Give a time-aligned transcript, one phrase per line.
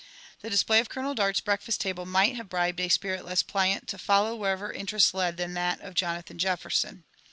[0.39, 3.99] The display of Golooel Daurl'i breakfast table might have brHied a spirit less pliant to
[3.99, 7.03] follow wherever interest led than that of Jonathan JeCferson.